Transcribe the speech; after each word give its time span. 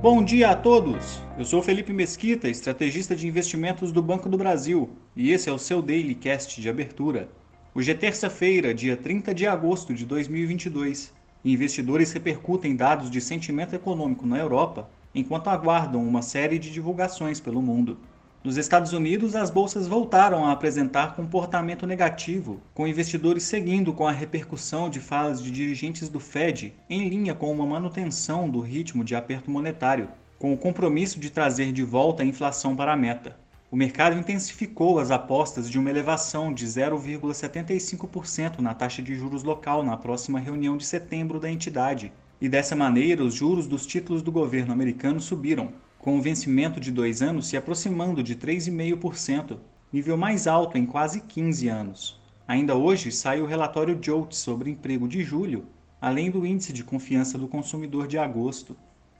Bom 0.00 0.22
dia 0.22 0.50
a 0.50 0.54
todos! 0.54 1.20
Eu 1.36 1.44
sou 1.44 1.60
Felipe 1.60 1.92
Mesquita, 1.92 2.48
estrategista 2.48 3.16
de 3.16 3.26
investimentos 3.26 3.90
do 3.90 4.00
Banco 4.00 4.28
do 4.28 4.38
Brasil, 4.38 4.90
e 5.16 5.32
esse 5.32 5.50
é 5.50 5.52
o 5.52 5.58
seu 5.58 5.82
Daily 5.82 6.14
Cast 6.14 6.60
de 6.60 6.68
abertura. 6.68 7.28
Hoje 7.74 7.90
é 7.90 7.94
terça-feira, 7.94 8.72
dia 8.72 8.96
30 8.96 9.34
de 9.34 9.44
agosto 9.44 9.92
de 9.92 10.06
2022, 10.06 11.12
e 11.44 11.52
investidores 11.52 12.12
repercutem 12.12 12.76
dados 12.76 13.10
de 13.10 13.20
sentimento 13.20 13.74
econômico 13.74 14.24
na 14.24 14.38
Europa 14.38 14.88
enquanto 15.12 15.48
aguardam 15.48 16.06
uma 16.06 16.22
série 16.22 16.60
de 16.60 16.70
divulgações 16.70 17.40
pelo 17.40 17.60
mundo. 17.60 17.98
Nos 18.44 18.56
Estados 18.56 18.92
Unidos, 18.92 19.34
as 19.34 19.50
bolsas 19.50 19.88
voltaram 19.88 20.46
a 20.46 20.52
apresentar 20.52 21.16
comportamento 21.16 21.84
negativo, 21.84 22.60
com 22.72 22.86
investidores 22.86 23.42
seguindo 23.42 23.92
com 23.92 24.06
a 24.06 24.12
repercussão 24.12 24.88
de 24.88 25.00
falas 25.00 25.42
de 25.42 25.50
dirigentes 25.50 26.08
do 26.08 26.20
Fed 26.20 26.72
em 26.88 27.08
linha 27.08 27.34
com 27.34 27.50
uma 27.50 27.66
manutenção 27.66 28.48
do 28.48 28.60
ritmo 28.60 29.02
de 29.02 29.16
aperto 29.16 29.50
monetário, 29.50 30.08
com 30.38 30.52
o 30.52 30.56
compromisso 30.56 31.18
de 31.18 31.30
trazer 31.30 31.72
de 31.72 31.82
volta 31.82 32.22
a 32.22 32.26
inflação 32.26 32.76
para 32.76 32.92
a 32.92 32.96
meta. 32.96 33.36
O 33.72 33.76
mercado 33.76 34.16
intensificou 34.16 35.00
as 35.00 35.10
apostas 35.10 35.68
de 35.68 35.76
uma 35.76 35.90
elevação 35.90 36.54
de 36.54 36.64
0,75% 36.64 38.60
na 38.60 38.72
taxa 38.72 39.02
de 39.02 39.16
juros 39.16 39.42
local 39.42 39.82
na 39.82 39.96
próxima 39.96 40.38
reunião 40.38 40.76
de 40.76 40.86
setembro 40.86 41.40
da 41.40 41.50
entidade, 41.50 42.12
e 42.40 42.48
dessa 42.48 42.76
maneira 42.76 43.24
os 43.24 43.34
juros 43.34 43.66
dos 43.66 43.84
títulos 43.84 44.22
do 44.22 44.30
governo 44.30 44.72
americano 44.72 45.20
subiram, 45.20 45.72
com 46.08 46.16
o 46.16 46.22
vencimento 46.22 46.80
de 46.80 46.90
dois 46.90 47.20
anos 47.20 47.48
se 47.48 47.54
aproximando 47.54 48.22
de 48.22 48.34
3,5%, 48.34 49.58
nível 49.92 50.16
mais 50.16 50.46
alto 50.46 50.78
em 50.78 50.86
quase 50.86 51.20
15 51.20 51.68
anos. 51.68 52.18
Ainda 52.48 52.74
hoje 52.74 53.12
sai 53.12 53.42
o 53.42 53.46
relatório 53.46 53.98
JOLT 54.02 54.34
sobre 54.34 54.70
emprego 54.70 55.06
de 55.06 55.22
julho, 55.22 55.66
além 56.00 56.30
do 56.30 56.46
índice 56.46 56.72
de 56.72 56.82
confiança 56.82 57.36
do 57.36 57.46
consumidor 57.46 58.06
de 58.06 58.16
agosto. 58.16 58.74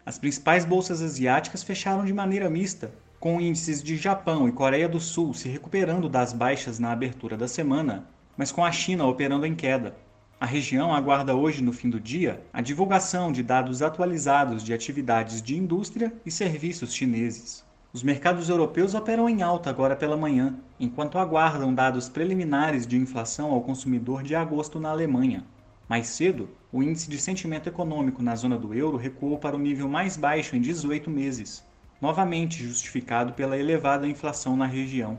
As 0.06 0.19
principais 0.19 0.64
bolsas 0.64 1.03
asiáticas 1.03 1.62
fecharam 1.62 2.06
de 2.06 2.14
maneira 2.14 2.48
mista, 2.48 2.91
com 3.20 3.39
índices 3.39 3.83
de 3.83 3.94
Japão 3.94 4.48
e 4.48 4.53
Coreia 4.53 4.89
do 4.89 4.98
Sul 4.98 5.34
se 5.34 5.47
recuperando 5.47 6.09
das 6.09 6.33
baixas 6.33 6.78
na 6.78 6.91
abertura 6.91 7.36
da 7.36 7.47
semana, 7.47 8.09
mas 8.34 8.50
com 8.50 8.64
a 8.64 8.72
China 8.72 9.05
operando 9.05 9.44
em 9.44 9.55
queda. 9.55 9.94
A 10.41 10.47
região 10.47 10.94
aguarda 10.94 11.34
hoje, 11.34 11.64
no 11.64 11.72
fim 11.72 11.91
do 11.91 11.98
dia, 11.98 12.41
a 12.53 12.61
divulgação 12.61 13.33
de 13.33 13.42
dados 13.42 13.83
atualizados 13.83 14.62
de 14.62 14.72
atividades 14.72 15.42
de 15.42 15.56
indústria 15.56 16.12
e 16.25 16.31
serviços 16.31 16.94
chineses. 16.94 17.64
Os 17.92 18.05
mercados 18.05 18.48
europeus 18.48 18.94
operam 18.94 19.28
em 19.28 19.42
alta 19.42 19.69
agora 19.69 19.97
pela 19.97 20.16
manhã, 20.16 20.55
enquanto 20.78 21.19
aguardam 21.19 21.75
dados 21.75 22.09
preliminares 22.09 22.86
de 22.86 22.97
inflação 22.97 23.50
ao 23.50 23.62
consumidor 23.62 24.22
de 24.22 24.36
agosto 24.36 24.78
na 24.78 24.91
Alemanha. 24.91 25.44
Mais 25.89 26.06
cedo, 26.06 26.48
o 26.70 26.84
índice 26.84 27.11
de 27.11 27.19
sentimento 27.19 27.69
econômico 27.69 28.22
na 28.22 28.36
zona 28.36 28.56
do 28.56 28.72
euro 28.72 28.97
recuou 28.97 29.39
para 29.39 29.56
o 29.56 29.59
nível 29.59 29.89
mais 29.89 30.16
baixo 30.16 30.55
em 30.55 30.61
18 30.61 31.11
meses, 31.11 31.64
novamente 32.00 32.62
justificado 32.62 33.33
pela 33.33 33.59
elevada 33.59 34.06
inflação 34.06 34.56
na 34.56 34.66
região. 34.66 35.19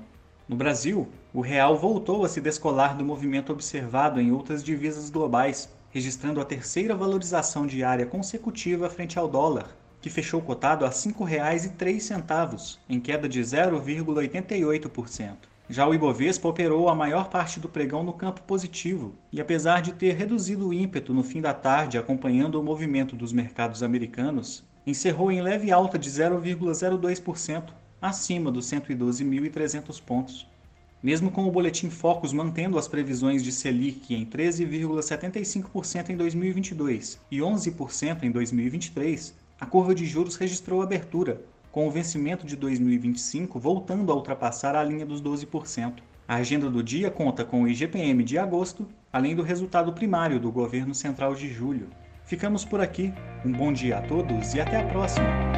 No 0.49 0.55
Brasil, 0.55 1.07
o 1.31 1.41
real 1.41 1.77
voltou 1.77 2.25
a 2.25 2.27
se 2.27 2.41
descolar 2.41 2.97
do 2.97 3.05
movimento 3.05 3.53
observado 3.53 4.19
em 4.19 4.31
outras 4.31 4.63
divisas 4.63 5.11
globais, 5.11 5.69
registrando 5.91 6.41
a 6.41 6.45
terceira 6.45 6.95
valorização 6.95 7.67
diária 7.67 8.07
consecutiva 8.07 8.89
frente 8.89 9.19
ao 9.19 9.27
dólar, 9.27 9.77
que 10.01 10.09
fechou 10.09 10.41
cotado 10.41 10.85
a 10.85 10.87
R$ 10.87 10.95
5,03, 10.95 12.79
em 12.89 12.99
queda 12.99 13.29
de 13.29 13.39
0,88%. 13.39 15.35
Já 15.69 15.87
o 15.87 15.93
Ibovespa 15.93 16.47
operou 16.47 16.89
a 16.89 16.95
maior 16.95 17.29
parte 17.29 17.59
do 17.59 17.69
pregão 17.69 18.01
no 18.01 18.13
campo 18.13 18.41
positivo, 18.41 19.13
e 19.31 19.39
apesar 19.39 19.83
de 19.83 19.93
ter 19.93 20.15
reduzido 20.15 20.69
o 20.69 20.73
ímpeto 20.73 21.13
no 21.13 21.21
fim 21.21 21.41
da 21.41 21.53
tarde 21.53 21.95
acompanhando 21.95 22.59
o 22.59 22.63
movimento 22.63 23.15
dos 23.15 23.31
mercados 23.31 23.83
americanos, 23.83 24.63
encerrou 24.83 25.31
em 25.31 25.43
leve 25.43 25.71
alta 25.71 25.99
de 25.99 26.09
0,02%, 26.09 27.65
acima 28.01 28.51
dos 28.51 28.65
112.300 28.65 30.01
pontos. 30.01 30.47
Mesmo 31.01 31.31
com 31.31 31.47
o 31.47 31.51
boletim 31.51 31.89
Focus 31.89 32.33
mantendo 32.33 32.77
as 32.77 32.87
previsões 32.87 33.41
de 33.41 33.51
Selic 33.51 34.13
em 34.13 34.25
13,75% 34.25 36.09
em 36.09 36.17
2022 36.17 37.19
e 37.31 37.37
11% 37.37 38.23
em 38.23 38.31
2023, 38.31 39.33
a 39.59 39.65
curva 39.65 39.95
de 39.95 40.05
juros 40.05 40.35
registrou 40.35 40.81
abertura, 40.81 41.41
com 41.71 41.87
o 41.87 41.91
vencimento 41.91 42.45
de 42.45 42.55
2025 42.55 43.59
voltando 43.59 44.11
a 44.11 44.15
ultrapassar 44.15 44.75
a 44.75 44.83
linha 44.83 45.05
dos 45.05 45.21
12%. 45.21 45.99
A 46.27 46.35
agenda 46.35 46.69
do 46.69 46.83
dia 46.83 47.09
conta 47.09 47.43
com 47.43 47.63
o 47.63 47.67
IGPM 47.67 48.23
de 48.23 48.37
agosto, 48.37 48.87
além 49.11 49.35
do 49.35 49.41
resultado 49.41 49.93
primário 49.93 50.39
do 50.39 50.51
governo 50.51 50.93
central 50.93 51.33
de 51.33 51.47
julho. 51.47 51.87
Ficamos 52.23 52.63
por 52.63 52.79
aqui. 52.79 53.11
Um 53.43 53.51
bom 53.51 53.73
dia 53.73 53.97
a 53.97 54.01
todos 54.01 54.53
e 54.53 54.61
até 54.61 54.79
a 54.79 54.85
próxima! 54.85 55.48